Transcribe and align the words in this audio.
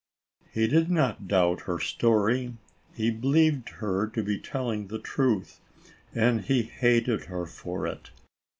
He 0.51 0.65
did 0.67 0.89
not 0.89 1.27
doubt 1.27 1.61
her 1.69 1.77
story. 1.79 2.53
He 2.95 3.11
believed 3.11 3.69
her 3.73 4.07
to 4.07 4.23
be 4.23 4.39
telling 4.39 4.87
the 4.87 4.97
truth, 4.97 5.59
and 6.15 6.41
he 6.41 6.63
hated 6.63 7.25
her 7.25 7.45
for 7.45 7.85
it. 7.85 8.09